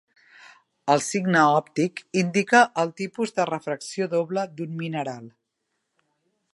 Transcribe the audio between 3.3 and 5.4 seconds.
de refracció doble d'un mineral.